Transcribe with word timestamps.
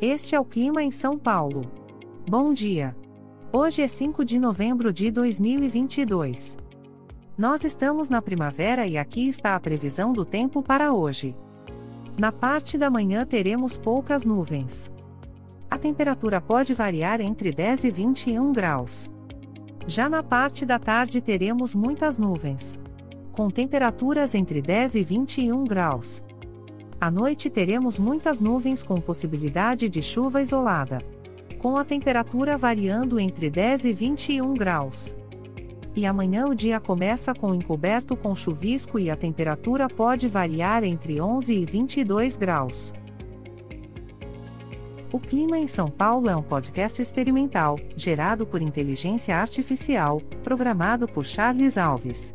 Este 0.00 0.34
é 0.34 0.40
o 0.40 0.44
clima 0.44 0.82
em 0.82 0.90
São 0.90 1.18
Paulo. 1.18 1.62
Bom 2.28 2.52
dia. 2.52 2.94
Hoje 3.50 3.80
é 3.80 3.88
5 3.88 4.26
de 4.26 4.38
novembro 4.38 4.92
de 4.92 5.10
2022. 5.10 6.58
Nós 7.36 7.64
estamos 7.64 8.10
na 8.10 8.20
primavera 8.20 8.86
e 8.86 8.98
aqui 8.98 9.26
está 9.26 9.54
a 9.54 9.60
previsão 9.60 10.12
do 10.12 10.22
tempo 10.22 10.62
para 10.62 10.92
hoje. 10.92 11.34
Na 12.18 12.30
parte 12.30 12.76
da 12.76 12.90
manhã 12.90 13.24
teremos 13.24 13.78
poucas 13.78 14.22
nuvens. 14.22 14.92
A 15.70 15.78
temperatura 15.78 16.42
pode 16.42 16.74
variar 16.74 17.22
entre 17.22 17.50
10 17.50 17.84
e 17.84 17.90
21 17.90 18.52
graus. 18.52 19.10
Já 19.86 20.10
na 20.10 20.22
parte 20.22 20.66
da 20.66 20.78
tarde 20.78 21.22
teremos 21.22 21.74
muitas 21.74 22.18
nuvens. 22.18 22.78
Com 23.32 23.48
temperaturas 23.48 24.34
entre 24.34 24.60
10 24.60 24.94
e 24.96 25.02
21 25.02 25.64
graus. 25.64 26.25
À 27.06 27.10
noite 27.10 27.48
teremos 27.48 28.00
muitas 28.00 28.40
nuvens 28.40 28.82
com 28.82 29.00
possibilidade 29.00 29.88
de 29.88 30.02
chuva 30.02 30.42
isolada. 30.42 30.98
Com 31.60 31.76
a 31.76 31.84
temperatura 31.84 32.58
variando 32.58 33.20
entre 33.20 33.48
10 33.48 33.84
e 33.84 33.92
21 33.92 34.52
graus. 34.54 35.14
E 35.94 36.04
amanhã 36.04 36.46
o 36.46 36.54
dia 36.54 36.80
começa 36.80 37.32
com 37.32 37.54
encoberto 37.54 38.16
com 38.16 38.34
chuvisco 38.34 38.98
e 38.98 39.08
a 39.08 39.14
temperatura 39.14 39.86
pode 39.86 40.26
variar 40.26 40.82
entre 40.82 41.20
11 41.20 41.54
e 41.54 41.64
22 41.64 42.36
graus. 42.36 42.92
O 45.12 45.20
Clima 45.20 45.56
em 45.56 45.68
São 45.68 45.88
Paulo 45.88 46.28
é 46.28 46.34
um 46.34 46.42
podcast 46.42 47.00
experimental, 47.00 47.78
gerado 47.96 48.44
por 48.44 48.60
inteligência 48.60 49.36
artificial, 49.36 50.20
programado 50.42 51.06
por 51.06 51.24
Charles 51.24 51.78
Alves. 51.78 52.34